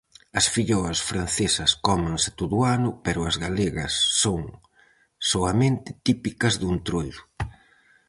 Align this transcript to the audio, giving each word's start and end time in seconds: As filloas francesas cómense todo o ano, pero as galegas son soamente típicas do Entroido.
As 0.39 0.45
filloas 0.53 0.99
francesas 1.09 1.71
cómense 1.87 2.29
todo 2.39 2.55
o 2.61 2.65
ano, 2.77 2.89
pero 3.05 3.19
as 3.29 3.35
galegas 3.45 3.93
son 4.23 4.41
soamente 5.31 5.89
típicas 6.07 6.53
do 6.61 6.67
Entroido. 6.75 7.21